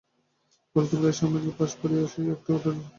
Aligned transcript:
বলিতে 0.75 0.95
বলিতে 0.97 1.17
স্বামীজী 1.17 1.51
পাশ 1.57 1.71
ফিরিয়া 1.79 2.05
শুইয়া 2.11 2.33
একটু 2.35 2.45
তন্দ্রাবিষ্ট 2.45 2.65
হইলেন। 2.67 2.87